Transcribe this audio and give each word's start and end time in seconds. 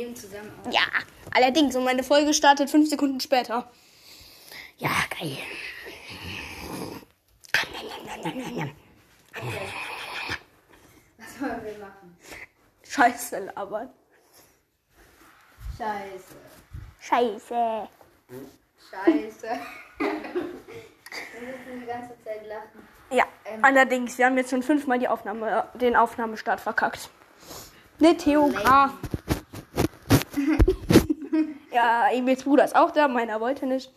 nehmen 0.00 0.16
zusammen 0.16 0.50
auf. 0.64 0.72
Ja, 0.72 0.82
allerdings. 1.34 1.76
Und 1.76 1.84
meine 1.84 2.02
Folge 2.02 2.34
startet 2.34 2.70
fünf 2.70 2.88
Sekunden 2.88 3.20
später. 3.20 3.70
Ja, 4.78 4.90
geil. 5.18 5.36
Was 11.18 11.40
wollen 11.40 11.64
wir 11.64 11.78
machen? 11.78 12.16
Scheiße, 12.84 13.50
labern. 13.54 13.90
Scheiße. 15.78 16.34
Scheiße. 17.00 17.88
Scheiße. 18.90 19.60
wir 19.98 20.08
müssen 21.40 21.80
die 21.80 21.86
ganze 21.86 22.14
Zeit 22.24 22.46
lachen. 22.46 22.88
Ja, 23.10 23.24
Ähm. 23.44 23.64
allerdings. 23.64 24.18
Wir 24.18 24.26
haben 24.26 24.36
jetzt 24.36 24.50
schon 24.50 24.62
fünfmal 24.62 24.98
die 24.98 25.08
Aufnahme, 25.08 25.68
den 25.74 25.96
Aufnahmestart 25.96 26.60
verkackt. 26.60 27.10
Ne, 27.98 28.16
Theo 28.16 28.48
Graf. 28.48 28.92
Ja, 31.72 32.08
Emils 32.10 32.44
Bruder 32.44 32.64
ist 32.64 32.76
auch 32.76 32.90
da. 32.90 33.08
Meiner 33.08 33.40
wollte 33.40 33.66
nicht. 33.66 33.92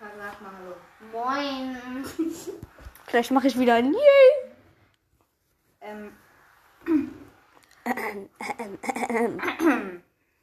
Sag 0.00 0.16
mal 0.42 0.50
hallo. 0.58 0.74
Moin. 1.12 1.76
Vielleicht 3.06 3.30
mache 3.30 3.46
ich 3.48 3.58
wieder 3.58 3.74
ein 3.74 3.92
Yay. 3.92 4.54
Ähm, 5.82 6.12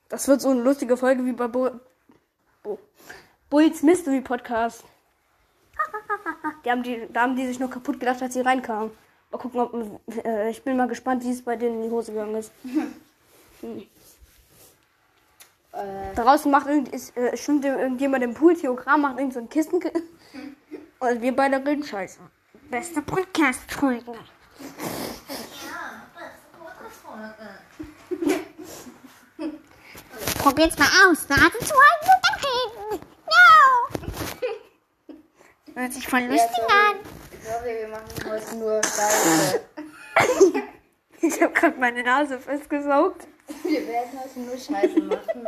Das 0.09 0.27
wird 0.27 0.41
so 0.41 0.49
eine 0.49 0.61
lustige 0.61 0.97
Folge 0.97 1.25
wie 1.25 1.33
bei 1.33 1.47
Bo 1.47 1.69
Bo 2.63 2.79
Bulls 3.49 3.83
Mystery 3.83 4.21
Podcast. 4.21 4.83
Die 6.65 6.71
haben 6.71 6.83
die, 6.83 7.07
da 7.11 7.21
haben 7.21 7.35
die 7.35 7.45
sich 7.47 7.59
noch 7.59 7.69
kaputt 7.69 7.99
gedacht, 7.99 8.21
als 8.21 8.33
sie 8.33 8.41
reinkamen. 8.41 8.91
Mal 9.31 9.37
gucken, 9.37 9.59
ob, 9.59 10.25
äh, 10.25 10.49
ich 10.49 10.63
bin 10.63 10.77
mal 10.77 10.87
gespannt, 10.87 11.23
wie 11.23 11.31
es 11.31 11.41
bei 11.41 11.55
denen 11.55 11.75
in 11.77 11.83
die 11.83 11.89
Hose 11.89 12.11
gegangen 12.11 12.35
ist. 12.35 12.51
äh, 15.77 16.15
Draußen 16.15 16.51
macht 16.51 16.67
irgend, 16.67 16.89
ist, 16.89 17.15
äh, 17.15 17.37
schwimmt 17.37 17.63
irgendjemand 17.65 18.23
im 18.23 18.33
Pool, 18.33 18.55
Theogramm 18.55 19.01
macht 19.01 19.17
irgend 19.17 19.33
so 19.33 19.39
ein 19.39 19.49
Kissen. 19.49 19.79
Und 20.99 21.21
wir 21.21 21.35
beide 21.35 21.57
reden 21.65 21.83
scheiße. 21.83 22.19
Beste 22.69 23.01
Podcast-Folge. 23.01 24.13
Probiert's 30.39 30.77
mal 30.77 30.87
aus. 31.09 31.29
Nase 31.29 31.59
zu 31.59 31.75
halten 31.75 32.09
und 32.15 32.21
dann 32.23 32.39
reden. 32.41 33.01
No. 33.27 33.41
Hört 35.75 35.93
sich 35.93 36.07
voll 36.07 36.21
ja, 36.21 36.27
lustig 36.27 36.49
sorry. 36.55 36.71
an. 36.89 36.95
Sorry, 37.43 37.75
wir 37.81 37.87
machen 37.89 38.07
heute 38.25 38.55
nur 38.55 38.81
Scheiße. 38.83 39.61
Ich 41.19 41.41
habe 41.41 41.51
gerade 41.51 41.79
meine 41.79 42.03
Nase 42.03 42.39
festgesaugt. 42.39 43.27
Wir 43.67 43.87
werden 43.87 44.19
heute 44.19 44.39
nur 44.39 44.57
Scheiße 44.57 44.99
machen. 45.01 45.47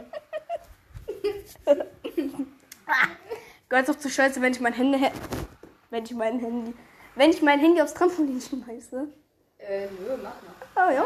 Gehört 3.69 3.89
doch 3.89 3.97
zu 3.97 4.09
scheiße, 4.09 4.41
wenn 4.41 4.51
ich 4.51 4.59
mein 4.59 4.73
Handy. 4.73 5.09
Wenn 5.89 6.03
ich 6.03 6.13
mein 6.13 6.39
Handy. 6.39 6.73
Wenn 7.15 7.29
ich 7.31 7.41
mein 7.41 7.59
Handy 7.59 7.81
aufs 7.81 7.93
Trampolin 7.93 8.41
schmeiße. 8.41 9.07
Äh, 9.59 9.87
nö, 9.87 10.17
mach 10.21 10.35
mal. 10.41 10.55
Oh 10.75 10.91
ja. 10.91 11.05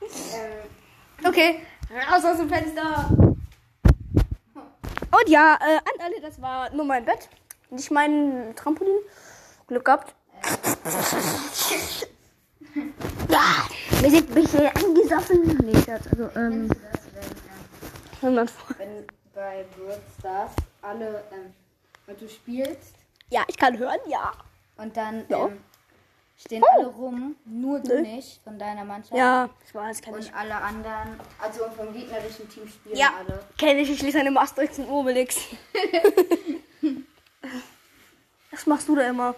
Ähm, 0.00 0.68
Okay, 1.24 1.60
raus 2.10 2.24
aus 2.24 2.36
dem 2.38 2.48
Fenster. 2.48 3.08
Und 5.10 5.28
ja, 5.28 5.58
äh, 5.60 5.76
an 5.76 6.00
alle, 6.04 6.20
das 6.20 6.40
war 6.40 6.70
nur 6.70 6.84
mein 6.84 7.04
Bett. 7.04 7.28
Nicht 7.70 7.90
mein 7.90 8.54
Trampolin. 8.54 8.98
Glück 9.66 9.84
gehabt. 9.84 10.14
Ja, 13.28 13.66
wir 14.00 14.10
sind 14.10 14.28
ein 14.30 14.34
bisschen 14.34 14.66
angesoffen. 14.66 15.58
Nee, 15.64 15.80
Scherz, 15.82 16.06
also, 16.10 16.30
ähm, 16.36 16.68
wenn, 18.20 18.38
ähm, 18.38 18.48
wenn 18.78 19.06
bei 19.34 19.64
Brawl 19.76 19.98
Stars 20.18 20.52
alle, 20.82 21.22
ähm, 21.32 21.52
wenn 22.06 22.16
du 22.18 22.28
spielst 22.28 22.94
ja, 23.30 23.42
ich 23.46 23.56
kann 23.58 23.76
hören, 23.78 23.98
ja. 24.08 24.32
und 24.78 24.96
dann 24.96 25.24
Ja. 25.28 25.46
ähm, 25.46 25.60
stehen 26.38 26.64
alle 26.74 26.86
rum, 26.86 27.36
nur 27.44 27.78
du 27.80 28.00
Nee. 28.00 28.16
nicht 28.16 28.40
von 28.42 28.58
deiner 28.58 28.84
Mannschaft. 28.84 29.14
Ja, 29.16 29.50
ich 29.66 29.74
weiß, 29.74 30.00
kann 30.00 30.18
ich. 30.18 30.28
Und 30.28 30.34
alle 30.34 30.54
anderen, 30.56 31.20
also 31.38 31.64
vom 31.76 31.92
gegnerischen 31.92 32.48
Team 32.48 32.66
spielen 32.68 32.96
Ja, 32.96 33.12
alle. 33.18 33.40
kenne 33.58 33.80
ich. 33.80 33.90
Ich 33.90 34.00
lese 34.02 34.20
eine 34.20 34.38
Asterix 34.40 34.78
und 34.78 34.88
Obelix. 34.88 35.36
Was 38.50 38.66
machst 38.66 38.88
du 38.88 38.96
da 38.96 39.02
immer? 39.02 39.34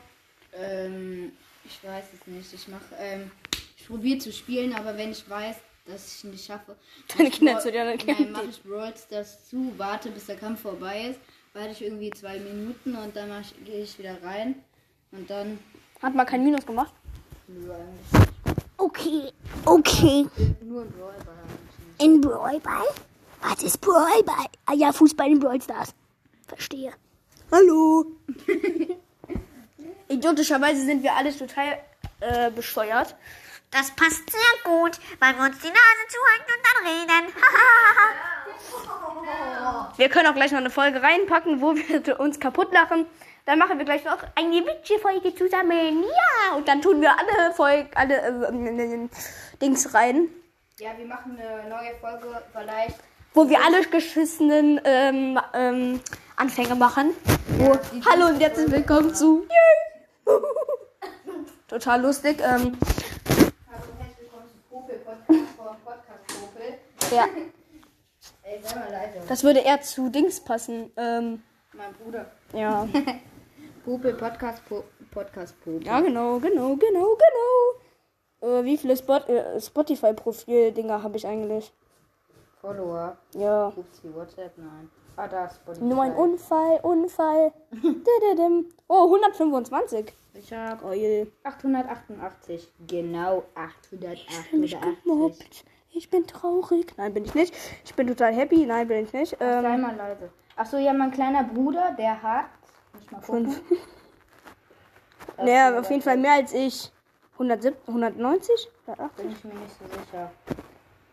Ähm, 0.53 1.33
ich 1.71 1.89
weiß 1.89 2.05
es 2.21 2.27
nicht. 2.27 2.53
Ich 2.53 2.69
mache, 2.69 2.85
ähm, 2.99 3.31
ich 3.79 3.87
probiere 3.87 4.19
zu 4.19 4.33
spielen, 4.33 4.75
aber 4.75 4.97
wenn 4.97 5.11
ich 5.13 5.29
weiß, 5.29 5.57
dass 5.87 6.07
ich 6.07 6.13
es 6.19 6.25
nicht 6.25 6.45
schaffe, 6.45 6.77
Kinder 7.09 7.53
Brawl- 7.55 7.63
zu 7.63 7.73
dir, 7.73 7.85
dann 7.85 7.99
Nein, 8.07 8.33
mache 8.33 8.45
ich 8.51 8.63
Brawl 8.63 8.93
Stars 8.97 9.49
zu, 9.49 9.73
warte 9.77 10.11
bis 10.11 10.27
der 10.27 10.37
Kampf 10.37 10.61
vorbei 10.63 11.09
ist, 11.11 11.21
warte 11.55 11.71
ich 11.71 11.83
irgendwie 11.83 12.11
zwei 12.11 12.39
Minuten 12.39 12.95
und 12.97 13.17
dann 13.17 13.31
gehe 13.65 13.83
ich 13.83 13.99
wieder 13.99 14.23
rein 14.23 14.57
und 15.13 15.29
dann 15.31 15.59
Hat 16.03 16.15
mal 16.15 16.25
kein 16.25 16.45
Minus 16.45 16.65
gemacht? 16.67 16.93
eigentlich 17.49 18.31
Okay, 18.77 19.33
okay. 19.67 20.27
nur 20.63 20.83
ein 20.83 20.91
Brawl 20.93 21.13
Ball. 21.25 21.37
In 22.07 22.21
Brawlball? 22.21 22.87
Was 23.43 23.63
ist 23.63 23.81
Brawlball? 23.81 24.47
Ah 24.67 24.73
ja, 24.75 24.93
Fußball 24.93 25.31
in 25.31 25.39
Brawl 25.41 25.61
Stars. 25.61 25.93
Verstehe. 26.47 26.93
Hallo. 27.51 28.07
Idiotischerweise 30.11 30.85
sind 30.85 31.03
wir 31.05 31.15
alle 31.15 31.33
total 31.37 31.79
äh, 32.21 32.51
bescheuert. 32.51 33.15
Das 33.71 33.93
passt 33.93 34.29
sehr 34.29 34.41
gut, 34.65 34.99
weil 35.21 35.37
wir 35.37 35.45
uns 35.45 35.59
die 35.61 35.69
Nase 35.69 36.07
zuhalten 36.09 36.53
und 36.57 36.65
dann 36.67 36.85
reden. 36.93 37.33
Wir 39.97 40.09
können 40.09 40.27
auch 40.29 40.35
gleich 40.35 40.51
noch 40.51 40.59
eine 40.59 40.71
Folge 40.71 41.03
reinpacken, 41.03 41.61
wo 41.61 41.75
wir 41.75 42.19
uns 42.25 42.41
kaputt 42.41 42.73
lachen. 42.73 43.07
Dann 43.45 43.59
machen 43.59 43.79
wir 43.79 43.85
gleich 43.85 44.05
noch 44.05 44.19
eine 44.35 44.65
Witche-Folge 44.67 45.35
zusammen. 45.35 46.03
Ja, 46.03 46.55
und 46.57 46.67
dann 46.69 46.81
tun 46.83 47.01
wir 47.01 47.13
alle 47.19 47.53
Folgen, 47.55 47.89
alle 47.95 48.21
äh, 48.21 49.09
Dings 49.63 49.93
rein, 49.95 50.29
Ja, 50.79 50.91
wir 50.97 51.07
machen 51.07 51.39
eine 51.39 51.69
neue 51.69 51.95
Folge 52.01 52.43
vielleicht. 52.53 52.97
wo 53.35 53.49
wir 53.49 53.63
alle 53.65 53.83
geschissenen 53.87 54.81
ähm, 54.85 55.39
ähm, 55.55 56.01
Anfänge 56.37 56.75
machen. 56.75 57.11
Die 57.93 58.03
hallo 58.09 58.27
und 58.29 58.41
herzlich 58.41 58.71
willkommen 58.71 59.15
zu. 59.15 59.47
Yay. 59.49 59.90
Total 61.69 62.01
lustig. 62.03 62.41
Ähm, 62.43 62.77
ja, 67.13 67.27
Ey, 68.43 68.61
sei 68.63 68.77
mal 68.77 68.91
leise. 68.91 69.21
das 69.29 69.45
würde 69.45 69.61
eher 69.61 69.81
zu 69.81 70.09
Dings 70.11 70.41
passen. 70.41 70.93
Ähm, 70.97 71.43
Mein 71.73 71.93
Bruder. 71.95 72.27
ja. 72.53 72.89
Popel 73.85 74.13
Podcast 74.15 74.63
po 74.69 74.85
Podcast 75.11 75.59
Popel. 75.61 75.87
Ja, 75.87 76.01
genau, 76.01 76.39
genau, 76.39 76.77
genau, 76.77 77.17
genau. 77.17 78.59
Äh, 78.61 78.65
wie 78.65 78.77
viele 78.77 78.97
Spot 78.97 79.17
äh, 79.27 79.61
Spotify-Profil-Dinger 79.61 81.03
habe 81.03 81.17
ich 81.17 81.27
eigentlich? 81.27 81.73
Follower. 82.61 83.17
Ja. 83.35 83.69
Upsi, 83.69 84.15
WhatsApp, 84.15 84.57
nein. 84.59 84.91
Ah, 85.17 85.27
da 85.29 85.47
ist 85.47 85.57
Spotify. 85.57 85.85
Nur 85.85 86.03
ein 86.03 86.15
Unfall, 86.15 86.79
Unfall. 86.83 87.53
Oh, 88.89 89.05
125. 89.05 90.13
Ich 90.35 90.53
habe 90.53 90.83
Geil. 90.85 91.31
888. 91.45 92.73
Genau, 92.87 93.45
Ich 93.83 93.91
bin 93.91 94.65
888. 94.65 95.05
gemobbt. 95.05 95.65
Ich 95.93 96.09
bin 96.11 96.27
traurig. 96.27 96.95
Nein, 96.97 97.15
bin 97.15 97.25
ich 97.25 97.35
nicht. 97.35 97.55
Ich 97.85 97.95
bin 97.95 98.07
total 98.07 98.33
happy. 98.33 98.65
Nein, 98.67 98.89
bin 98.89 99.05
ich 99.05 99.13
nicht. 99.13 99.37
Sei 99.39 99.63
Ähm, 99.75 99.81
mal 99.81 99.97
leise. 99.97 100.31
Achso, 100.57 100.77
ja, 100.79 100.93
mein 100.93 101.11
kleiner 101.11 101.45
Bruder, 101.45 101.93
der 101.99 102.23
hat. 102.23 102.47
Muss 102.93 103.11
mal 103.11 103.21
gucken. 103.21 103.51
fünf. 103.53 103.63
Naja, 105.39 105.79
auf 105.79 105.89
jeden 105.91 106.03
Fall 106.03 106.19
mehr 106.19 106.33
als 106.35 106.53
ich. 106.53 106.93
170, 107.35 107.89
190? 107.89 108.69
180? 108.87 109.25
Bin 109.25 109.33
ich 109.33 109.45
mir 109.45 109.55
nicht 109.55 109.75
so 109.79 109.85
sicher. 109.87 110.31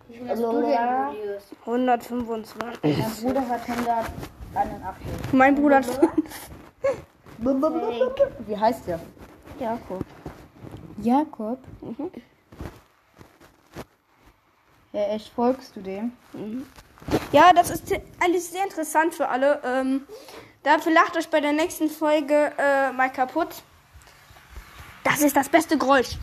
Wie 0.08 0.18
viel 0.18 0.30
Also, 0.30 0.48
hast 0.48 0.56
du 0.56 0.62
denn, 0.62 1.22
Julius? 1.22 1.44
125. 1.66 2.58
Mein 2.84 3.16
Bruder 3.22 3.48
hat 3.48 3.62
181. 3.68 5.34
Mein 5.34 5.56
Bruder 5.56 5.78
hat 5.78 6.02
Wie 8.48 8.58
heißt 8.58 8.88
der? 8.88 9.00
Jakob. 9.60 10.04
Jakob. 11.02 11.60
Ja, 14.94 15.02
echt 15.10 15.30
folgst 15.34 15.76
du 15.76 15.82
dem? 15.82 16.12
Ja, 17.32 17.52
das 17.54 17.70
ist 17.70 17.92
eigentlich 18.20 18.46
sehr 18.46 18.64
interessant 18.64 19.14
für 19.14 19.28
alle. 19.28 19.62
Ähm, 19.64 20.08
dafür 20.64 20.94
lacht 20.94 21.16
euch 21.18 21.30
bei 21.30 21.40
der 21.42 21.52
nächsten 21.54 21.90
Folge 21.90 22.52
äh, 22.58 22.92
mal 22.94 23.12
kaputt. 23.12 23.50
Das 25.04 25.22
ist 25.22 25.36
das 25.36 25.50
beste 25.50 25.78
Geräusch. 25.78 26.18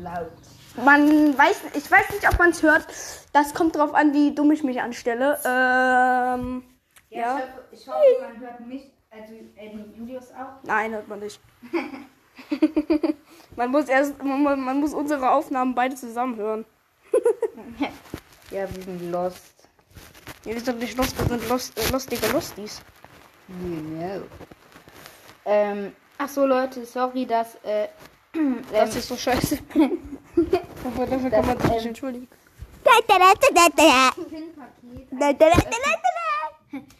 Laut. 0.00 0.32
Man 0.84 1.36
weiß, 1.36 1.60
ich 1.74 1.90
weiß 1.90 2.10
nicht, 2.10 2.26
ob 2.28 2.38
man 2.38 2.50
es 2.50 2.62
hört. 2.62 2.86
Das 3.32 3.52
kommt 3.54 3.76
drauf 3.76 3.94
an, 3.94 4.12
wie 4.14 4.34
dumm 4.34 4.50
ich 4.52 4.62
mich 4.62 4.80
anstelle. 4.80 5.38
Ähm, 5.44 6.62
Ja, 7.10 7.20
Ja. 7.20 7.36
Ich, 7.38 7.42
hoffe, 7.42 7.62
ich 7.72 7.88
hoffe, 7.88 8.22
man 8.22 8.40
hört 8.40 8.60
mich, 8.66 8.90
also 9.10 9.34
äh, 9.56 9.76
Julius 9.98 10.30
auch. 10.30 10.62
nein, 10.64 10.92
hört 10.92 11.08
man 11.08 11.20
nicht. 11.20 11.40
Man 13.56 13.70
muss 13.70 13.88
erst, 13.88 14.22
man, 14.22 14.42
man- 14.64 14.80
muss 14.80 14.94
unsere 14.94 15.30
Aufnahmen 15.30 15.74
beide 15.74 15.94
zusammen 15.94 16.36
hören. 16.36 16.64
Ja, 18.50 18.66
wir 18.74 18.82
sind 18.82 19.10
lost. 19.10 19.68
Ja, 20.44 20.52
wir 20.54 20.60
sind 20.60 20.78
nicht 20.78 20.96
lost, 20.96 21.18
wir 21.18 21.26
sind 21.26 21.48
lost, 21.48 21.78
äh, 21.78 21.90
lustige 21.90 22.26
Losties. 22.28 22.82
No. 23.48 24.22
Ähm, 25.46 25.94
ach 26.18 26.28
so, 26.28 26.44
Leute, 26.46 26.84
sorry, 26.84 27.24
dass, 27.24 27.54
äh, 27.64 27.88
Das 28.32 28.92
ähm, 28.92 28.98
ist 28.98 29.08
so 29.08 29.16
scheiße. 29.16 29.58
Aber 29.74 31.06
dafür 31.06 31.30
kann 31.30 31.46
man 31.46 31.60
sich 31.60 31.70
nicht 31.70 31.86
entschuldigen. 31.86 32.28
Da, 32.84 32.90
da. 33.08 33.18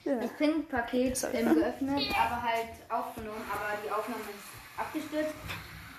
das 0.05 0.31
PIN-Paket 0.39 1.27
ähm, 1.33 1.55
geöffnet, 1.55 2.15
aber 2.17 2.43
halt 2.43 2.69
aufgenommen, 2.89 3.43
aber 3.51 3.73
die 3.85 3.91
Aufnahme 3.91 4.21
ist 4.23 4.79
abgestürzt 4.79 5.35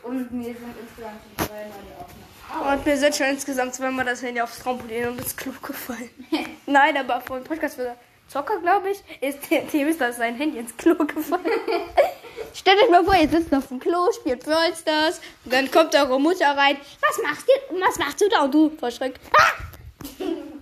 und 0.03 0.31
mir 0.31 0.53
sind 0.53 0.75
insgesamt 0.79 1.21
schon 1.37 1.47
dreimal 1.47 1.79
die 1.83 1.93
Aufnahmen. 1.99 2.77
Und 2.77 2.85
mir 2.85 2.97
sind 2.97 3.15
schon 3.15 3.27
insgesamt 3.27 3.73
zweimal 3.73 4.05
das 4.05 4.21
Handy 4.21 4.39
aufs 4.39 4.59
Trampolin 4.59 5.09
und 5.09 5.19
ins 5.19 5.35
Klo 5.35 5.51
gefallen. 5.61 6.09
Nein, 6.65 6.95
aber 6.97 7.19
vor 7.21 7.39
dem 7.39 7.43
Podcast 7.43 7.75
für 7.75 7.95
Zocker, 8.27 8.59
glaube 8.59 8.91
ich, 8.91 9.03
ist 9.21 9.39
Tim 9.41 9.87
ist 9.87 9.99
das 9.99 10.17
sein 10.17 10.35
Handy 10.35 10.59
ins 10.59 10.77
Klo 10.77 10.95
gefallen. 10.95 11.43
Stellt 12.53 12.81
euch 12.83 12.89
mal 12.89 13.03
vor, 13.03 13.15
ihr 13.15 13.27
sitzt 13.27 13.53
auf 13.53 13.67
dem 13.67 13.79
Klo, 13.79 14.11
spielt 14.11 14.43
Brawl 14.45 14.75
Stars, 14.75 15.19
und 15.43 15.53
dann 15.53 15.69
kommt 15.71 15.95
eure 15.95 16.19
Mutter 16.19 16.55
rein. 16.55 16.77
Was 17.01 17.21
machst 17.23 17.47
du? 17.47 17.81
Was 17.81 17.97
machst 17.97 18.21
du 18.21 18.29
da? 18.29 18.43
Und 18.43 18.53
du 18.53 18.69
verschreckt. 18.69 19.19
Ah! 19.35 19.53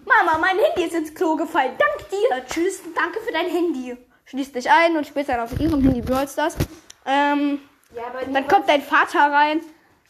Mama, 0.06 0.38
mein 0.40 0.58
Handy 0.58 0.84
ist 0.84 0.96
ins 0.96 1.14
Klo 1.14 1.36
gefallen. 1.36 1.74
Dank 1.78 2.10
dir. 2.10 2.46
Tschüss. 2.48 2.82
Danke 2.96 3.20
für 3.20 3.32
dein 3.32 3.48
Handy. 3.50 3.98
Schließt 4.26 4.56
dich 4.56 4.70
ein 4.70 4.96
und 4.96 5.06
spielst 5.06 5.30
dann 5.30 5.42
auf 5.42 5.58
ihrem 5.60 5.82
Handy 5.84 6.02
Brawl 6.02 6.28
Stars. 6.28 6.56
Ähm, 7.06 7.60
Ja, 7.96 8.04
dann 8.32 8.48
kommt 8.48 8.70
dein 8.70 8.82
Vater 8.82 9.32
rein. 9.32 9.62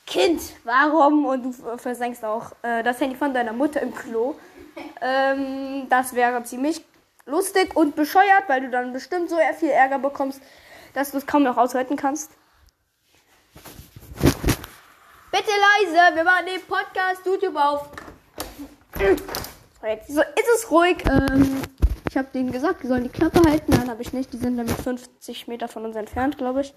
Kind, 0.05 0.41
warum? 0.63 1.25
Und 1.25 1.43
du 1.43 1.77
versenkst 1.77 2.23
auch 2.25 2.51
äh, 2.61 2.83
das 2.83 2.99
Handy 2.99 3.15
von 3.15 3.33
deiner 3.33 3.53
Mutter 3.53 3.81
im 3.81 3.93
Klo. 3.93 4.35
Ähm, 5.01 5.87
das 5.89 6.13
wäre 6.13 6.43
ziemlich 6.43 6.83
lustig 7.25 7.75
und 7.75 7.95
bescheuert, 7.95 8.43
weil 8.47 8.61
du 8.61 8.69
dann 8.69 8.93
bestimmt 8.93 9.29
so 9.29 9.37
viel 9.59 9.69
Ärger 9.69 9.99
bekommst, 9.99 10.41
dass 10.93 11.11
du 11.11 11.17
es 11.17 11.25
kaum 11.25 11.43
noch 11.43 11.57
aushalten 11.57 11.95
kannst. 11.95 12.31
Bitte 15.31 15.51
leise, 15.51 16.15
wir 16.15 16.23
machen 16.23 16.45
den 16.45 16.61
Podcast 16.67 17.25
YouTube 17.25 17.55
auf. 17.55 17.89
So, 18.97 19.87
jetzt 19.87 20.07
so, 20.09 20.21
ist 20.21 20.47
es 20.55 20.69
ruhig. 20.71 20.97
Ähm, 21.09 21.61
ich 22.09 22.17
habe 22.17 22.27
denen 22.33 22.51
gesagt, 22.51 22.83
die 22.83 22.87
sollen 22.87 23.03
die 23.03 23.09
Klappe 23.09 23.41
halten. 23.49 23.71
Nein, 23.71 23.89
habe 23.89 24.01
ich 24.01 24.11
nicht. 24.13 24.31
Die 24.33 24.37
sind 24.37 24.55
nämlich 24.57 24.75
50 24.75 25.47
Meter 25.47 25.67
von 25.67 25.85
uns 25.85 25.95
entfernt, 25.95 26.37
glaube 26.37 26.61
ich. 26.61 26.73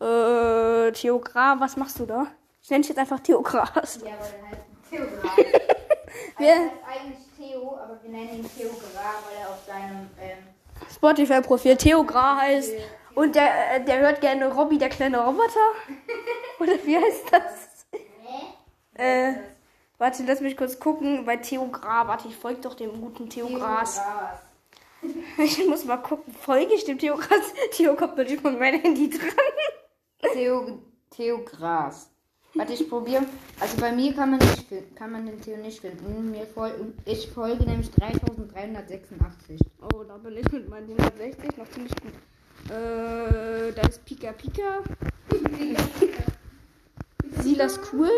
Äh, 0.00 0.92
Theogra, 0.92 1.58
was 1.58 1.76
machst 1.76 1.98
du 1.98 2.06
da? 2.06 2.26
Ich 2.62 2.70
nenne 2.70 2.82
dich 2.82 2.88
jetzt 2.90 2.98
einfach 2.98 3.20
Theogras. 3.20 3.98
Ja, 4.04 4.12
aber 4.14 4.26
der 4.28 4.48
heißt 4.50 4.62
Theograf. 4.90 5.36
Wir- 5.36 5.44
Also, 6.36 6.50
heißt 6.50 6.70
eigentlich 6.88 7.18
Theo, 7.36 7.76
aber 7.82 7.98
wir 8.02 8.10
nennen 8.10 8.34
ihn 8.38 8.50
Theograf, 8.56 9.24
weil 9.28 9.36
er 9.42 9.48
auf 9.50 9.58
seinem, 9.66 10.08
ähm, 10.20 10.38
Spotify-Profil 10.94 11.76
Theogra 11.76 12.36
heißt. 12.38 12.72
Und 13.14 13.34
der, 13.34 13.76
äh, 13.76 13.84
der 13.84 14.00
hört 14.00 14.20
gerne 14.20 14.52
Robby, 14.52 14.78
der 14.78 14.88
kleine 14.88 15.24
Roboter. 15.24 15.60
Oder 16.58 16.72
wie 16.84 16.96
heißt 16.96 17.26
das? 17.30 17.86
Äh, 18.94 19.34
warte, 19.98 20.24
lass 20.26 20.40
mich 20.40 20.56
kurz 20.56 20.78
gucken. 20.78 21.24
Bei 21.24 21.36
Theogra, 21.36 22.06
warte, 22.08 22.28
ich 22.28 22.36
folge 22.36 22.60
doch 22.60 22.74
dem 22.74 23.00
guten 23.00 23.28
Theogras. 23.28 23.96
Theogras. 23.96 24.40
Ich 25.36 25.66
muss 25.66 25.84
mal 25.84 25.98
gucken, 25.98 26.32
folge 26.32 26.72
ich 26.72 26.86
dem 26.86 26.98
Theogras? 26.98 27.52
Theo 27.72 27.94
kommt 27.94 28.16
natürlich 28.16 28.40
von 28.40 28.58
meinem 28.58 28.80
Handy 28.80 29.10
dran. 29.10 30.32
Theo, 30.32 30.78
Theogras. 31.10 32.08
Warte, 32.54 32.72
ich 32.72 32.88
probiere. 32.88 33.24
Also 33.60 33.76
bei 33.78 33.92
mir 33.92 34.14
kann 34.14 34.30
man, 34.30 34.38
nicht, 34.38 34.66
kann 34.94 35.10
man 35.10 35.26
den 35.26 35.40
Theo 35.42 35.56
nicht 35.58 35.80
finden. 35.80 36.30
Mir 36.30 36.46
fol 36.46 36.94
ich 37.04 37.28
folge 37.28 37.64
nämlich 37.64 37.90
3386. 37.90 39.60
Oh, 39.82 40.04
da 40.04 40.16
bin 40.16 40.36
ich 40.36 40.50
mit 40.52 40.68
meinen 40.70 40.88
160 40.98 41.56
noch 41.56 41.68
ziemlich 41.68 41.94
gut. 42.00 42.12
Äh, 42.70 43.72
da 43.72 43.82
ist 43.88 44.04
Pika 44.04 44.32
Pika. 44.32 44.82
Silas 47.42 47.78
cool. 47.92 48.10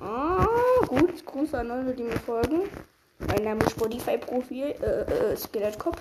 Ah, 0.00 0.46
gut. 0.88 1.24
Grüße 1.24 1.58
an 1.58 1.70
alle, 1.70 1.94
die 1.94 2.02
mir 2.02 2.18
folgen. 2.18 2.62
Mein 3.18 3.44
Name 3.44 3.64
ist 3.64 3.72
Spotify-Profil. 3.72 4.74
Äh, 4.80 5.32
äh, 5.32 5.36
Skelettkopf. 5.36 6.00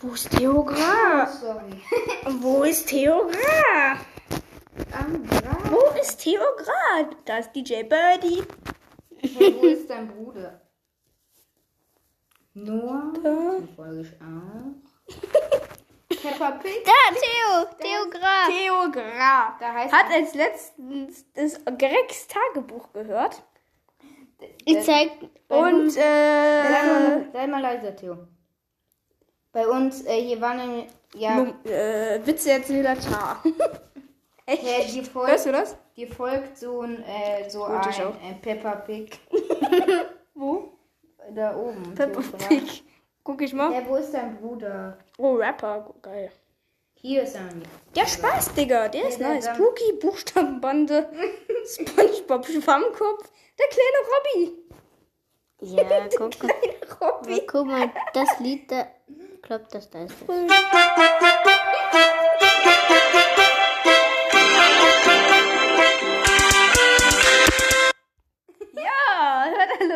Wo 0.00 0.12
ist 0.12 0.30
Theogra? 0.30 1.26
Sorry. 1.40 1.80
Wo 2.40 2.62
ist 2.62 2.88
Theogra? 2.88 3.96
Am 4.92 5.26
Grab. 5.26 5.70
Wo 5.70 6.00
ist 6.00 6.18
Theogra? 6.18 7.08
Da 7.24 7.38
ist 7.38 7.52
DJ 7.54 7.82
Birdie. 7.82 8.42
Hey, 9.16 9.56
wo 9.58 9.66
ist 9.66 9.88
dein 9.90 10.08
Bruder? 10.08 10.60
Noah. 12.54 13.12
Den 13.14 13.68
folge 13.74 14.02
ich 14.02 14.12
auch. 14.20 15.64
Peppa 16.24 16.50
Pig. 16.52 16.84
Da, 16.84 17.14
Theo, 17.14 17.66
Theograf. 17.78 18.48
Theogra. 18.48 19.56
Da 19.60 19.72
heißt 19.74 19.92
Hat 19.92 20.06
als 20.12 20.34
letztens 20.34 21.24
das 21.34 21.60
Gregs 21.78 22.26
Tagebuch 22.26 22.92
gehört. 22.92 23.42
Ich 24.64 24.82
zeig. 24.82 25.10
Und, 25.48 25.90
Sei 25.90 26.00
äh, 26.02 26.86
mal, 26.86 27.26
sei 27.32 27.46
mal 27.46 27.60
leiser, 27.62 27.94
Theo. 27.96 28.16
Bei 29.52 29.66
uns, 29.68 30.04
äh, 30.04 30.20
hier 30.20 30.40
waren 30.40 30.58
eine, 30.60 30.86
ja, 31.14 31.36
Num- 31.36 31.54
äh, 31.64 32.20
Witze 32.26 32.52
erzähler 32.52 32.98
Tar. 32.98 33.42
Echt? 34.46 34.62
ja 34.62 34.78
die, 34.84 34.96
Hörst 34.98 35.10
folgt, 35.12 35.46
du 35.46 35.52
das? 35.52 35.76
die 35.96 36.06
folgt 36.06 36.58
so 36.58 36.80
ein, 36.82 37.02
äh, 37.04 37.48
so 37.48 37.64
Gut, 37.64 37.86
ich 37.88 38.02
auch. 38.02 38.14
ein, 38.20 38.30
ein 38.34 38.40
Peppa 38.40 38.74
Pig. 38.76 39.18
Wo? 40.34 40.72
Da 41.34 41.56
oben. 41.56 41.94
Peppa 41.94 42.20
Theo 42.20 42.48
Pig. 42.48 42.84
Guck 43.24 43.40
ich 43.40 43.52
mal. 43.54 43.72
Ja, 43.72 43.86
wo 43.88 43.96
ist 43.96 44.12
dein 44.12 44.36
Bruder? 44.36 44.98
Oh, 45.18 45.32
Rapper. 45.36 45.94
Geil. 46.02 46.30
Hier 46.94 47.22
ist 47.22 47.34
er. 47.34 47.48
Der 47.96 48.06
Spaß, 48.06 48.54
Digga. 48.54 48.88
Der 48.88 49.08
ist 49.08 49.18
Ja, 49.18 49.28
der 49.28 49.34
nice. 49.36 49.46
Spooky, 49.54 49.92
Buchstabenbande, 50.00 51.10
Spongebob, 51.66 52.46
Schwammkopf. 52.46 53.30
Der 53.58 53.66
kleine 53.68 54.00
Robby. 54.10 54.64
Ja, 55.60 56.08
guck, 56.18 56.30
Kleine 56.32 56.74
Robby. 57.00 57.46
guck 57.46 57.66
mal, 57.66 57.90
das 58.12 58.38
Lied 58.40 58.70
da. 58.70 58.86
Ich 59.08 59.42
glaub, 59.42 59.68
das 59.68 59.88
da 59.90 60.04
ist 60.04 60.14
das. 60.26 60.28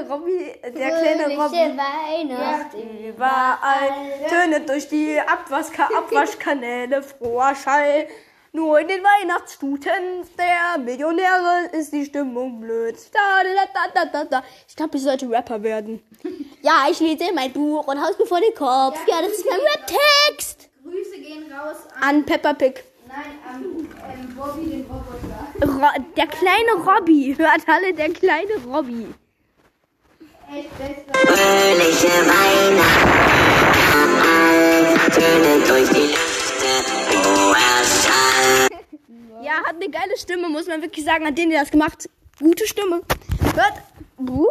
Robby. 0.09 0.53
Der 0.63 0.71
kleine 0.91 1.25
Robby. 1.37 1.57
Weihnacht. 1.77 2.75
Überall 2.75 3.91
tönet 4.29 4.69
durch 4.69 4.89
die 4.89 5.19
Abwaschka 5.21 5.89
Abwaschkanäle 5.99 7.03
froher 7.03 7.55
Schall. 7.55 8.07
Nur 8.53 8.81
in 8.81 8.89
den 8.89 9.03
Weihnachtsstuten 9.05 10.25
der 10.39 10.79
Millionäre 10.83 11.69
ist 11.73 11.93
die 11.93 12.07
Stimmung 12.07 12.61
blöd. 12.61 12.97
Da, 13.13 13.43
da, 13.45 13.65
da, 13.75 14.05
da, 14.05 14.11
da, 14.11 14.25
da. 14.25 14.45
Ich 14.67 14.75
glaube, 14.75 14.97
ich 14.97 15.03
sollte 15.03 15.29
Rapper 15.31 15.63
werden. 15.63 16.03
Ja, 16.61 16.87
ich 16.91 16.99
lese 16.99 17.33
mein 17.35 17.53
Buch 17.53 17.87
und 17.87 18.03
haus 18.03 18.19
mir 18.19 18.27
vor 18.27 18.41
den 18.41 18.53
Kopf. 18.53 18.99
Ja, 19.07 19.23
das 19.23 19.31
ist 19.31 19.47
mein 19.49 19.61
Rap-Text. 19.61 20.69
Grüße 20.83 21.21
gehen 21.21 21.45
raus 21.53 21.77
an, 22.01 22.17
An 22.17 22.25
Peppa 22.27 22.53
Pig. 22.53 22.83
nein, 23.07 23.39
an 23.49 23.65
ähm, 23.65 24.35
Bobby, 24.37 24.69
den 24.69 24.81
Roboter. 24.91 25.73
Ro 25.81 26.03
der 26.17 26.27
kleine 26.27 26.73
Robby. 26.85 27.37
Hört 27.39 27.61
alle, 27.69 27.95
der 27.95 28.13
kleine 28.13 28.55
Robby. 28.67 29.07
Fröhliche 30.49 32.09
Weihnachten 32.09 32.89
durch 35.69 35.91
die 35.91 36.07
Lüfte. 36.07 36.67
Ja, 39.43 39.53
hat 39.67 39.75
eine 39.75 39.91
geile 39.91 40.17
Stimme, 40.17 40.49
muss 40.49 40.67
man 40.67 40.81
wirklich 40.81 41.05
sagen. 41.05 41.27
Hat 41.27 41.37
den, 41.37 41.51
der 41.51 41.61
das 41.61 41.71
gemacht. 41.71 42.09
Gute 42.39 42.67
Stimme. 42.67 43.03
Hört. 43.55 43.75
Uh. 44.19 44.47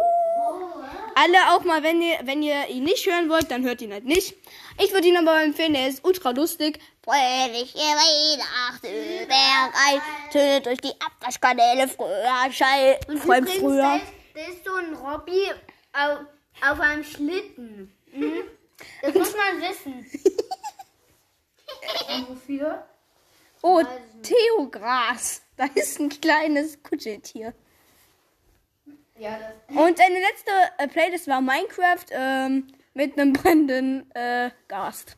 Alle 1.16 1.38
auch 1.52 1.64
mal, 1.64 1.82
wenn 1.82 2.00
ihr, 2.00 2.18
wenn 2.22 2.44
ihr 2.44 2.68
ihn 2.68 2.84
nicht 2.84 3.04
hören 3.04 3.28
wollt, 3.28 3.50
dann 3.50 3.64
hört 3.64 3.82
ihn 3.82 3.92
halt 3.92 4.04
nicht. 4.04 4.36
Ich 4.80 4.92
würde 4.92 5.08
ihn 5.08 5.16
aber 5.16 5.42
empfehlen, 5.42 5.74
er 5.74 5.88
ist 5.88 6.04
ultra 6.04 6.30
lustig. 6.30 6.78
Fröhliche 7.02 7.76
Weihnachten 7.76 8.86
überall. 9.24 10.00
Tönet 10.30 10.66
durch 10.66 10.78
die 10.78 10.92
Abwaschkanäle 11.04 11.88
früher 11.88 12.52
Schall. 12.52 13.00
Vor 13.18 13.34
allem 13.34 13.46
früher. 13.48 14.00
Das 14.32 14.48
ist 14.54 14.64
so 14.64 14.74
ein 14.76 14.94
Robby 14.94 15.50
auf, 15.98 16.18
auf 16.72 16.80
einem 16.80 17.04
Schlitten. 17.04 17.92
Mhm. 18.12 18.42
Das 19.02 19.12
muss 19.12 19.34
man 19.34 19.60
wissen. 19.60 20.06
Und 22.08 22.28
wofür? 22.28 22.86
Oh, 23.60 23.82
Theogras. 24.22 25.42
Da 25.56 25.64
ist 25.74 25.98
ein 25.98 26.08
kleines 26.10 26.80
Kuscheltier. 26.84 27.54
Ja, 29.18 29.36
das. 29.36 29.76
Und 29.76 29.98
seine 29.98 30.20
letzte 30.20 30.52
äh, 30.78 30.86
Playlist 30.86 31.26
war 31.26 31.40
Minecraft 31.40 32.04
ähm, 32.12 32.68
mit 32.94 33.18
einem 33.18 33.32
brennenden 33.32 34.08
äh, 34.14 34.50
Gast. 34.68 35.16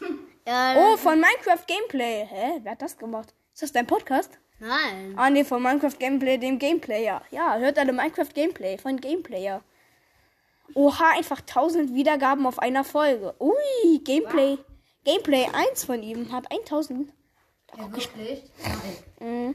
Ja, 0.46 0.76
Oh, 0.78 0.96
von 0.96 1.20
Minecraft 1.20 1.66
Gameplay. 1.66 2.24
Hä? 2.26 2.60
Wer 2.62 2.72
hat 2.72 2.80
das 2.80 2.96
gemacht? 2.96 3.34
Ist 3.52 3.64
das 3.64 3.72
dein 3.72 3.86
Podcast? 3.86 4.38
Nein. 4.60 5.12
Ah, 5.14 5.28
nee, 5.28 5.44
von 5.44 5.62
Minecraft 5.62 5.98
Gameplay, 5.98 6.38
dem 6.38 6.58
Gameplayer. 6.58 7.20
Ja, 7.30 7.58
hört 7.58 7.78
alle 7.78 7.92
Minecraft 7.92 8.32
Gameplay 8.34 8.78
von 8.78 8.98
Gameplayer. 8.98 9.62
Oha, 10.74 11.12
einfach 11.16 11.40
1000 11.40 11.94
Wiedergaben 11.94 12.46
auf 12.46 12.58
einer 12.58 12.84
Folge. 12.84 13.34
Ui, 13.40 13.98
Gameplay. 14.04 14.58
Gameplay 15.04 15.46
1 15.52 15.84
von 15.84 16.02
ihm 16.02 16.30
hat 16.32 16.50
1000. 16.50 17.10
Ja, 17.76 17.92
wirklich? 17.92 18.42
Mhm. 19.20 19.54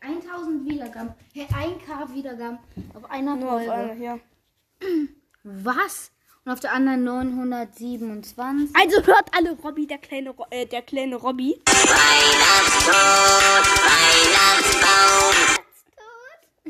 1000 0.00 0.68
Wiedergaben. 0.68 1.14
Hey, 1.34 1.46
1k 1.46 2.14
Wiedergaben 2.14 2.58
auf 2.94 3.10
einer 3.10 3.36
Nur 3.36 3.52
auf 3.52 3.64
Folge. 3.64 3.72
einer, 3.72 3.94
ja. 3.94 4.18
Was? 5.42 6.12
Und 6.44 6.52
auf 6.52 6.60
der 6.60 6.72
anderen 6.72 7.04
927. 7.04 8.70
Also 8.74 9.02
hört 9.06 9.28
alle 9.36 9.52
Robby, 9.52 9.86
der 9.86 9.98
kleine, 9.98 10.34
äh, 10.50 10.66
der 10.66 10.82
kleine 10.82 11.16
Robby. 11.16 11.60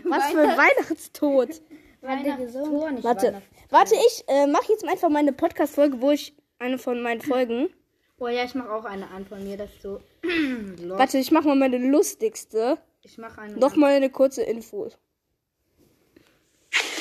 Was 0.04 0.30
für 0.30 0.40
ein 0.40 0.56
Weihnachtstod. 0.56 1.60
Weihnachtstor, 2.00 3.02
Warte, 3.02 3.42
warte, 3.70 3.94
ich 3.94 4.24
äh, 4.28 4.46
mache 4.46 4.70
jetzt 4.72 4.86
einfach 4.86 5.08
meine 5.08 5.32
Podcast-Folge, 5.32 6.00
wo 6.00 6.12
ich 6.12 6.34
eine 6.58 6.78
von 6.78 7.02
meinen 7.02 7.20
Folgen. 7.20 7.70
Oh 8.20 8.28
ja, 8.28 8.44
ich 8.44 8.54
mache 8.54 8.72
auch 8.72 8.84
eine 8.84 9.10
an 9.10 9.26
von 9.26 9.42
mir, 9.42 9.56
das 9.56 9.70
ist 9.70 9.82
so. 9.82 10.00
Warte, 10.88 11.18
ich 11.18 11.30
mache 11.32 11.48
mal 11.48 11.56
meine 11.56 11.78
lustigste. 11.78 12.78
Ich 13.02 13.18
mache 13.18 13.40
eine. 13.40 13.56
Noch 13.56 13.76
mal 13.76 13.92
eine 13.92 14.10
kurze 14.10 14.42
Info. 14.42 14.88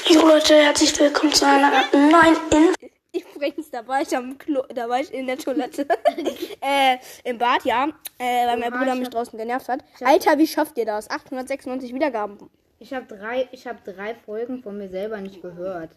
Jo 0.09 0.21
Leute, 0.21 0.55
herzlich 0.55 0.99
willkommen 0.99 1.33
zu 1.33 1.45
einer 1.45 1.71
neuen 1.93 2.35
Info. 2.51 2.87
Übrigens, 3.35 3.69
da 3.71 3.87
war 3.87 4.01
ich 4.01 4.15
am 4.15 4.37
Klo, 4.37 4.63
da 4.73 4.89
war 4.89 4.99
ich 4.99 5.13
in 5.13 5.27
der 5.27 5.37
Toilette. 5.37 5.87
äh, 6.61 6.97
im 7.23 7.37
Bad, 7.37 7.65
ja. 7.65 7.87
Äh, 8.17 8.47
weil 8.47 8.57
mein 8.57 8.71
Bruder 8.71 8.93
ich 8.93 8.99
mich 8.99 9.09
draußen 9.09 9.37
genervt 9.37 9.69
hat. 9.69 9.83
Alter, 10.01 10.37
wie 10.37 10.47
schafft 10.47 10.77
ihr 10.77 10.85
das? 10.85 11.09
896 11.09 11.93
Wiedergaben. 11.93 12.49
Ich 12.79 12.93
habe 12.93 13.07
drei, 13.07 13.49
ich 13.51 13.65
habe 13.65 13.79
drei 13.83 14.13
Folgen 14.13 14.61
von 14.61 14.77
mir 14.77 14.87
selber 14.87 15.19
nicht 15.19 15.41
gehört. 15.41 15.89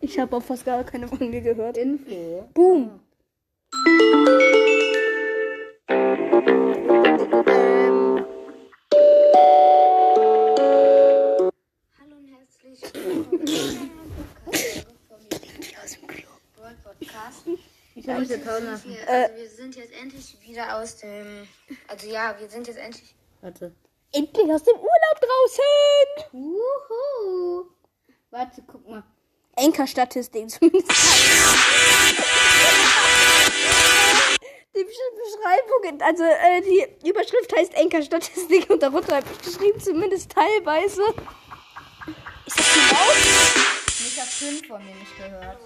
Ich 0.00 0.16
habe 0.20 0.36
auch 0.36 0.42
fast 0.42 0.64
gar 0.64 0.84
keine 0.84 1.08
von 1.08 1.28
mir 1.28 1.40
gehört. 1.40 1.76
Info. 1.76 2.48
Boom. 2.54 3.00
Hallo 11.98 12.16
und 12.16 12.28
herzlich 12.28 12.80
willkommen 12.94 13.90
Podcast. 16.84 17.42
Ich 17.96 18.08
habe 18.08 18.20
diese 18.20 18.44
tausend. 18.44 18.68
Also 18.68 18.86
wir 19.34 19.48
sind 19.48 19.74
jetzt 19.74 20.00
endlich 20.00 20.36
wieder 20.46 20.78
aus 20.78 20.98
dem. 20.98 21.48
Also 21.88 22.06
ja, 22.08 22.36
wir 22.38 22.48
sind 22.48 22.68
jetzt 22.68 22.78
endlich. 22.78 23.16
Warte. 23.40 23.72
Endlich 24.16 24.50
aus 24.50 24.62
dem 24.62 24.76
Urlaub 24.76 25.20
draußen. 25.20 26.32
Wuhu. 26.32 27.66
Warte, 28.30 28.62
guck 28.66 28.88
mal. 28.88 29.02
Enker-Statistik 29.56 30.48
zumindest. 30.50 30.90
Die 34.74 34.84
Besch- 34.84 35.14
Beschreibung, 35.24 36.02
also 36.02 36.22
äh, 36.24 36.60
die 36.60 37.08
Überschrift 37.08 37.54
heißt 37.56 37.72
Enker-Statistik 37.74 38.68
und 38.68 38.82
darunter 38.82 39.16
habe 39.16 39.26
ich 39.32 39.38
geschrieben, 39.42 39.80
zumindest 39.80 40.30
teilweise. 40.32 41.02
Ist 42.46 42.58
das 42.58 42.72
zu 42.72 42.78
laut? 42.80 43.16
Ich 43.98 44.20
habe 44.20 44.28
fünf 44.30 44.66
von 44.66 44.84
mir 44.84 44.94
nicht 44.94 45.16
gehört. 45.16 45.58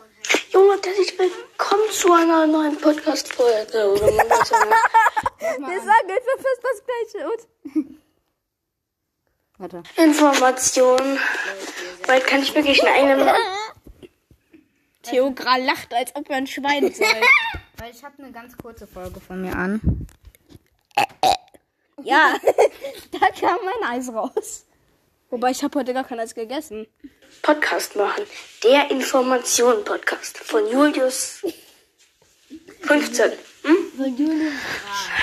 Leute, 0.53 0.89
herzlich 0.91 1.19
willkommen 1.19 1.91
zu 1.91 2.13
einer 2.13 2.47
neuen 2.47 2.77
Podcast-Folge. 2.81 3.95
Wir 3.95 5.81
sagen 5.81 6.11
einfach 6.11 6.39
fast 6.39 6.63
das 6.63 6.83
Gleiche. 6.87 7.29
Und 7.31 7.41
Warte. 9.61 9.83
Information. 9.97 11.19
Bald 12.07 12.27
kann 12.27 12.43
ich 12.43 12.55
wirklich 12.55 12.81
in 12.81 12.89
einem. 12.89 13.29
Theogra 15.03 15.59
lacht, 15.59 15.93
als 15.93 16.17
ob 16.17 16.31
er 16.31 16.37
ein 16.37 16.47
Schwein 16.47 16.91
sei. 16.95 17.05
Weil 17.77 17.91
ich 17.91 18.03
habe 18.03 18.23
eine 18.23 18.33
ganz 18.33 18.57
kurze 18.57 18.87
Folge 18.87 19.21
von 19.21 19.43
mir 19.43 19.55
an. 19.55 20.07
ja, 22.03 22.37
da 23.13 23.27
kam 23.39 23.59
mein 23.65 23.91
Eis 23.91 24.09
raus. 24.09 24.65
Wobei 25.29 25.51
ich 25.51 25.63
habe 25.63 25.79
heute 25.79 25.93
gar 25.93 26.05
kein 26.05 26.21
Eis 26.21 26.35
gegessen. 26.35 26.87
Podcast 27.43 27.97
machen. 27.97 28.25
Der 28.65 28.91
Information-Podcast 28.91 30.39
von 30.39 30.71
Julius 30.71 31.43
15. 32.81 33.33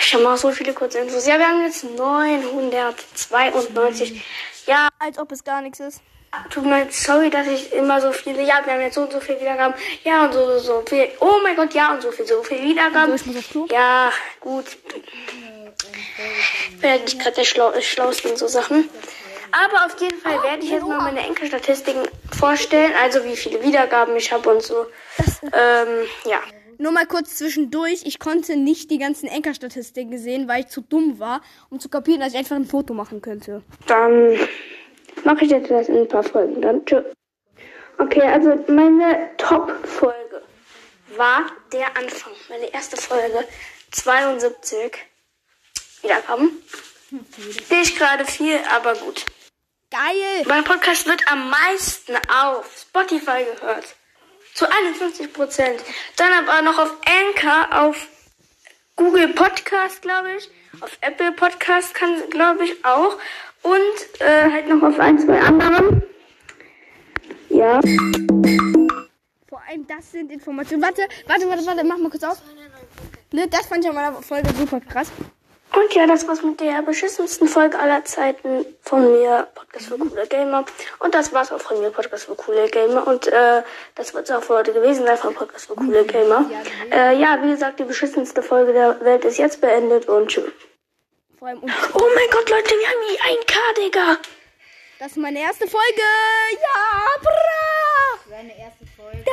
Schon 0.02 0.24
mal 0.24 0.38
so 0.38 0.52
viele 0.52 0.74
kurze 0.74 1.00
Infos. 1.00 1.26
Ja, 1.26 1.38
wir 1.40 1.48
haben 1.48 1.62
jetzt 1.64 1.84
992. 1.84 4.22
Ja, 4.66 4.90
Als 5.00 5.18
ob 5.18 5.32
es 5.32 5.44
gar 5.44 5.62
nichts 5.62 5.80
ist. 5.80 6.02
tut 6.50 6.64
mir 6.64 6.72
leid, 6.72 6.94
sorry, 6.94 7.30
dass 7.30 7.48
ich 7.48 7.72
immer 7.74 8.02
so 8.02 8.12
viele. 8.12 8.42
Ja, 8.44 8.62
wir 8.66 8.74
haben 8.74 8.82
jetzt 8.82 8.96
so 8.96 9.02
und 9.02 9.12
so 9.14 9.20
viel 9.20 9.40
Wiedergaben. 9.40 9.76
Ja, 10.04 10.26
und 10.26 10.34
so, 10.34 10.46
so, 10.46 10.60
so 10.60 10.84
viel. 10.88 11.08
Oh 11.20 11.36
mein 11.42 11.56
Gott, 11.56 11.74
ja, 11.74 11.94
und 11.94 12.02
so 12.02 12.12
viel, 12.12 12.28
so 12.28 12.44
viel 12.44 12.62
Wiedergaben. 12.62 13.12
Ja, 13.72 14.12
gut. 14.42 14.66
Ich 16.70 16.78
bin 16.80 16.90
halt 16.90 17.04
nicht 17.06 17.20
gerade 17.20 17.36
der 17.36 17.44
Schlau 17.46 17.74
Schlauste 17.82 18.30
in 18.30 18.38
so 18.38 18.48
Sachen. 18.48 18.90
Aber 19.52 19.86
auf 19.86 20.00
jeden 20.02 20.20
Fall 20.20 20.44
werde 20.44 20.64
ich 20.64 20.72
jetzt 20.72 20.86
mal 20.86 21.00
meine 21.00 21.22
Enkelstatistiken 21.22 22.08
vorstellen. 22.38 22.94
Also 23.02 23.24
wie 23.24 23.38
viele 23.38 23.64
Wiedergaben 23.64 24.16
ich 24.18 24.32
habe 24.32 24.50
und 24.50 24.62
so. 24.62 24.86
Ähm, 25.54 26.06
ja. 26.26 26.40
Nur 26.80 26.92
mal 26.92 27.06
kurz 27.06 27.36
zwischendurch. 27.36 28.04
Ich 28.06 28.20
konnte 28.20 28.56
nicht 28.56 28.92
die 28.92 28.98
ganzen 28.98 29.28
Enker-Statistiken 29.28 30.18
sehen, 30.18 30.48
weil 30.48 30.62
ich 30.62 30.68
zu 30.68 30.82
dumm 30.82 31.20
war, 31.20 31.42
um 31.70 31.80
zu 31.80 31.90
kapieren, 31.90 32.20
dass 32.20 32.34
ich 32.34 32.38
einfach 32.38 32.56
ein 32.56 32.66
Foto 32.66 32.94
machen 32.94 33.22
könnte. 33.22 33.64
Dann 33.88 34.38
mache 35.24 35.46
ich 35.46 35.52
jetzt 35.52 35.72
das 35.72 35.90
in 35.90 35.98
ein 35.98 36.08
paar 36.08 36.24
Folgen. 36.24 36.62
Dann 36.62 36.86
tschö. 36.86 37.02
Okay, 37.98 38.22
also 38.22 38.54
meine 38.68 39.32
Top-Folge 39.38 40.42
war 41.16 41.46
der 41.74 41.98
Anfang. 41.98 42.34
Meine 42.50 42.72
erste 42.72 42.98
Folge. 42.98 43.44
72 43.92 44.98
Wiedergaben. 46.02 46.52
Nicht 47.70 47.98
gerade 47.98 48.26
viel, 48.26 48.60
aber 48.76 48.94
gut. 48.96 49.26
Geil! 49.90 50.44
Mein 50.48 50.66
Podcast 50.66 51.08
wird 51.08 51.24
am 51.32 51.50
meisten 51.50 52.16
auf 52.30 52.86
Spotify 52.90 53.46
gehört. 53.46 53.96
Zu 54.58 54.66
51 54.66 55.34
Prozent. 55.34 55.84
Dann 56.16 56.34
aber 56.34 56.64
noch 56.64 56.80
auf 56.80 56.92
Anchor, 57.06 57.84
auf 57.86 58.08
Google 58.96 59.28
Podcast, 59.28 60.02
glaube 60.02 60.30
ich. 60.36 60.50
Auf 60.82 60.98
Apple 61.02 61.32
Podcast 61.34 61.94
kann, 61.94 62.28
glaube 62.32 62.64
ich, 62.64 62.84
auch. 62.84 63.18
Und 63.62 64.20
äh, 64.20 64.50
halt 64.50 64.68
noch 64.68 64.82
auf 64.82 65.00
ein, 65.00 65.20
zwei 65.20 65.40
anderen. 65.40 66.02
Ja. 67.50 67.80
Vor 69.48 69.62
allem, 69.70 69.86
das 69.88 70.12
sind 70.12 70.32
Informationen. 70.32 70.82
Warte, 70.82 71.04
warte, 71.28 71.48
warte, 71.48 71.66
warte, 71.68 71.84
mach 71.84 72.00
mal 72.00 72.10
kurz 72.10 72.24
auf. 72.24 72.42
Ne, 73.32 73.48
das 73.48 73.68
fand 73.68 73.84
ich 73.84 73.90
an 73.92 73.96
meiner 73.96 74.24
Folge 74.24 74.50
super 74.56 74.80
krass. 74.82 75.12
Und 75.74 75.94
ja, 75.94 76.08
das 76.08 76.28
war's 76.28 76.42
mit 76.42 76.60
der 76.60 76.82
beschissensten 76.82 77.48
Folge 77.48 77.78
aller 77.78 78.04
Zeiten 78.06 78.66
von 78.82 79.12
mir, 79.12 79.48
Podcast 79.54 79.88
für 79.88 79.98
coole 79.98 80.26
Gamer. 80.28 80.66
Und 81.00 81.14
das 81.14 81.34
war's 81.34 81.52
auch 81.52 81.60
von 81.62 81.80
mir, 81.80 81.92
Podcast 81.92 82.26
für 82.26 82.36
coole 82.36 82.68
Gamer. 82.70 83.06
Und 83.06 83.28
äh, 83.28 83.62
das 83.96 84.14
wird's 84.14 84.32
auch 84.32 84.42
für 84.44 84.56
heute 84.56 84.74
gewesen 84.74 85.06
sein 85.06 85.18
von 85.18 85.34
Podcast 85.36 85.68
für 85.68 85.76
coole 85.76 86.04
Gamer. 86.06 86.50
Äh, 86.92 87.20
ja, 87.20 87.38
wie 87.44 87.50
gesagt, 87.52 87.80
die 87.80 87.84
beschissenste 87.84 88.42
Folge 88.42 88.74
der 88.74 89.00
Welt 89.02 89.26
ist 89.26 89.38
jetzt 89.38 89.62
beendet 89.62 90.08
und 90.08 90.30
tschüss. 90.30 90.52
Vor 91.38 91.50
allem, 91.50 91.60
und 91.60 91.72
Oh 91.94 92.08
mein 92.16 92.30
Gott, 92.32 92.50
Leute, 92.50 92.72
wir 92.72 92.88
haben 92.88 93.04
die 93.12 93.20
1K, 93.46 93.76
Digga. 93.86 94.18
das 95.00 95.12
ist 95.12 95.18
meine 95.18 95.40
erste 95.40 95.68
Folge. 95.68 96.02
Ja, 96.54 97.22
bra! 97.22 98.20
Seine 98.30 98.58
erste 98.58 98.86
Folge. 98.96 99.24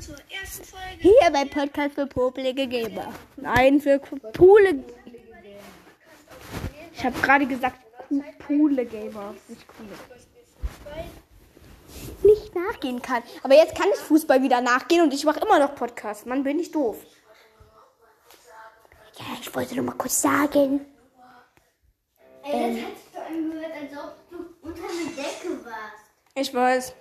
Willkommen 0.00 0.18
zur 0.18 0.38
ersten 0.40 0.64
Folge. 0.64 0.98
Hier 0.98 1.30
beim 1.32 1.48
Podcast 1.48 1.94
für 1.94 2.06
popelige 2.06 2.66
Gamer. 2.66 3.12
Nein, 3.36 3.80
für 3.80 4.00
coole. 4.36 4.84
Ich 6.92 7.04
habe 7.04 7.18
gerade 7.20 7.46
gesagt, 7.46 7.78
coole 8.46 8.84
Gamer. 8.86 9.34
Nicht 9.48 9.66
coole. 9.68 9.90
Nicht 12.22 12.54
nachgehen 12.54 13.02
kann. 13.02 13.22
Aber 13.42 13.54
jetzt 13.54 13.74
kann 13.74 13.88
ich 13.92 14.00
Fußball 14.00 14.42
wieder 14.42 14.60
nachgehen 14.60 15.02
und 15.02 15.14
ich 15.14 15.24
mache 15.24 15.40
immer 15.40 15.58
noch 15.58 15.74
Podcast. 15.74 16.26
Mann, 16.26 16.42
bin 16.42 16.58
ich 16.58 16.70
doof. 16.70 16.96
Ja, 19.18 19.24
ich 19.40 19.54
wollte 19.54 19.74
nur 19.74 19.84
mal 19.84 19.96
kurz 19.96 20.22
sagen. 20.22 20.86
Ey, 22.42 22.74
das 22.74 22.84
hat 22.84 22.96
sich 22.96 23.06
so 23.12 23.20
angehört, 23.20 23.72
als 23.72 23.92
ob 23.98 24.30
du 24.30 24.66
unter 24.66 24.82
einer 24.82 25.10
Decke 25.10 25.64
warst. 25.64 26.04
Ich 26.34 26.54
weiß. 26.54 26.94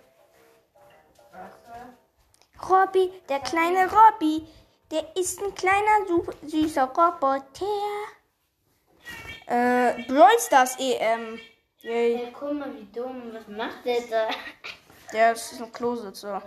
Robby, 2.68 3.12
der 3.30 3.40
kleine 3.40 3.90
Robby, 3.90 4.48
der 4.92 5.16
ist 5.16 5.42
ein 5.42 5.54
kleiner 5.56 6.06
süßer 6.46 6.86
Roboter. 6.86 7.66
Äh, 9.46 10.04
Brawl 10.08 10.40
Stars 10.40 10.76
EM. 10.80 11.40
Yay. 11.80 12.16
Ey, 12.16 12.34
guck 12.38 12.54
mal, 12.54 12.74
wie 12.76 12.86
dumm. 12.92 13.32
Was 13.34 13.48
macht 13.48 13.86
der 13.86 14.02
da? 14.02 14.30
Der 15.14 15.32
ist 15.32 15.62
ein 15.62 15.72
Klositzer. 15.72 16.42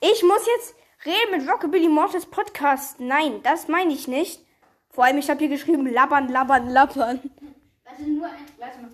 Ich 0.00 0.22
muss 0.22 0.46
jetzt 0.46 0.74
reden 1.06 1.38
mit 1.38 1.48
Rockabilly 1.48 1.88
Mortis 1.88 2.26
Podcast. 2.26 3.00
Nein, 3.00 3.42
das 3.42 3.68
meine 3.68 3.92
ich 3.92 4.08
nicht. 4.08 4.44
Vor 4.90 5.04
allem, 5.04 5.18
ich 5.18 5.30
habe 5.30 5.38
hier 5.38 5.48
geschrieben, 5.48 5.86
labbern, 5.86 6.28
labbern, 6.28 6.68
labbern. 6.68 7.20
Warte, 7.84 8.02
nur 8.02 8.26
ein. 8.26 8.46
Warte 8.58 8.78
mal. 8.80 8.90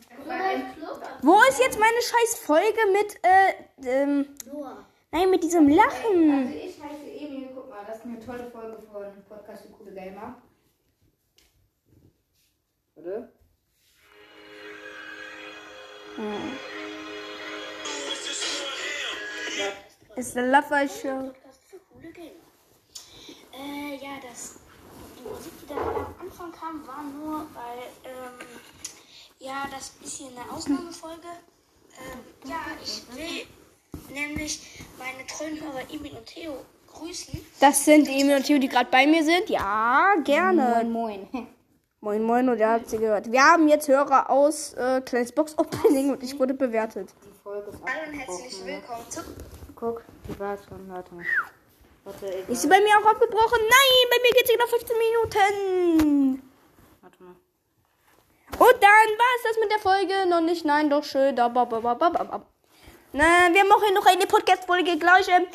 Wo 1.22 1.40
ist 1.48 1.60
jetzt 1.60 1.78
meine 1.78 2.02
scheiß 2.02 2.38
Folge 2.44 2.78
mit, 2.92 3.16
äh, 3.22 3.90
ähm, 4.02 4.36
Noah. 4.46 4.84
Nein, 5.14 5.30
mit 5.30 5.42
diesem 5.44 5.68
Lachen? 5.68 6.30
Also 6.30 6.58
ich 6.58 6.82
heiße 6.82 7.10
Emil, 7.10 7.48
guck 7.54 7.70
mal, 7.70 7.84
das 7.86 7.98
ist 7.98 8.04
eine 8.04 8.18
tolle 8.18 8.50
Folge 8.50 8.82
von 8.82 9.24
Podcast 9.28 9.62
für 9.62 9.72
coole 9.72 9.92
Gamer. 9.92 10.42
Warte. 12.96 13.32
Ist 20.16 20.36
der 20.36 20.46
Lover 20.46 20.88
Show. 20.88 21.32
Podcast 21.32 21.64
für 21.68 21.78
coole 21.92 22.12
Gamer. 22.12 22.30
Äh, 23.52 23.96
ja, 23.96 24.18
das, 24.20 24.58
die 25.16 25.28
Musik, 25.28 25.52
die 25.62 25.66
da 25.66 25.76
am 25.76 26.14
Anfang 26.20 26.50
kam, 26.50 26.86
war 26.86 27.04
nur, 27.04 27.46
weil, 27.54 27.78
ähm, 28.04 28.46
ja, 29.38 29.68
das 29.70 29.90
ist 29.90 30.00
bisschen 30.00 30.36
eine 30.36 30.50
Ausnahmefolge. 30.50 31.28
Ähm, 32.00 32.50
ja, 32.50 32.58
ich 32.82 33.02
will 33.16 33.46
nämlich 34.14 34.80
meine 34.98 35.26
treuen 35.26 35.60
Hörer 35.60 35.82
Emil 35.92 36.16
und 36.16 36.26
Theo 36.26 36.54
grüßen. 36.92 37.44
Das 37.60 37.84
sind 37.84 38.06
die 38.06 38.20
Emil 38.20 38.36
und 38.36 38.46
Theo, 38.46 38.58
die 38.58 38.68
gerade 38.68 38.88
bei 38.90 39.06
mir 39.06 39.22
sind. 39.22 39.50
Ja, 39.50 40.14
gerne. 40.24 40.84
Moin, 40.84 41.28
moin. 41.32 41.46
Moin, 42.00 42.22
moin, 42.22 42.46
und 42.50 42.58
ihr 42.58 42.68
habt 42.68 42.90
sie 42.90 42.98
gehört. 42.98 43.32
Wir 43.32 43.42
haben 43.42 43.66
jetzt 43.66 43.88
Hörer 43.88 44.28
aus 44.28 44.74
äh, 44.74 45.00
kleines 45.00 45.32
Box-Opening 45.32 46.10
und 46.10 46.22
ich 46.22 46.38
wurde 46.38 46.52
bewertet. 46.52 47.14
Die 47.24 47.42
Folge 47.42 47.70
ist 47.70 47.78
Hallo 47.82 48.12
und 48.12 48.18
herzlich 48.18 48.66
willkommen 48.66 49.08
zu 49.08 49.20
Guck, 49.74 50.02
die 50.28 50.38
war 50.38 50.58
schon, 50.58 50.86
warte 50.90 51.14
mal. 51.14 51.24
Warte, 52.04 52.26
egal. 52.26 52.50
Ist 52.50 52.60
sie 52.60 52.68
bei 52.68 52.78
mir 52.78 52.98
auch 53.00 53.10
abgebrochen? 53.10 53.58
Nein, 53.58 54.10
bei 54.10 54.18
mir 54.22 54.30
geht 54.34 54.46
sie 54.46 54.56
noch 54.58 54.68
15 54.68 54.96
Minuten. 54.98 56.42
Warte 57.00 57.22
mal. 57.22 57.36
Und 58.58 58.82
dann 58.82 59.08
war 59.18 59.32
es 59.38 59.42
das 59.48 59.58
mit 59.60 59.72
der 59.72 59.78
Folge. 59.78 60.28
Noch 60.28 60.42
nicht, 60.42 60.66
nein, 60.66 60.90
doch 60.90 61.04
schön. 61.04 61.34
Da, 61.34 61.48
ba, 61.48 61.64
ba, 61.64 61.80
ba, 61.80 61.94
ba, 61.94 62.10
ba. 62.10 62.46
Na, 63.16 63.22
wir 63.52 63.64
machen 63.66 63.94
noch 63.94 64.06
eine 64.06 64.26
Podcast-Folge 64.26 64.98
gleich. 64.98 65.28
Ähm, 65.28 65.46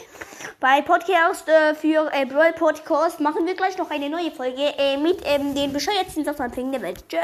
bei 0.61 0.81
Podcast 0.81 1.49
äh, 1.49 1.75
für 1.75 2.09
äh, 2.13 2.25
Brawl 2.25 2.53
Podcast 2.53 3.19
machen 3.19 3.45
wir 3.45 3.53
gleich 3.53 3.77
noch 3.77 3.91
eine 3.91 4.09
neue 4.09 4.31
Folge 4.31 4.73
äh, 4.77 4.95
mit 4.95 5.19
ähm, 5.25 5.53
den 5.53 5.73
bescheuertsten 5.73 6.23
Sachen 6.23 6.71
der 6.71 6.81
Welt. 6.81 7.03
Tschö. 7.09 7.17